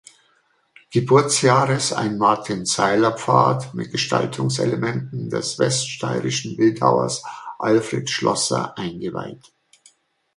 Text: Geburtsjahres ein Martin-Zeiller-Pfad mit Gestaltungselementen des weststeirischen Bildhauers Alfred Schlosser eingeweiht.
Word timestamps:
Geburtsjahres 0.89 1.93
ein 1.93 2.17
Martin-Zeiller-Pfad 2.17 3.75
mit 3.75 3.91
Gestaltungselementen 3.91 5.29
des 5.29 5.59
weststeirischen 5.59 6.57
Bildhauers 6.57 7.23
Alfred 7.59 8.09
Schlosser 8.09 8.75
eingeweiht. 8.79 9.53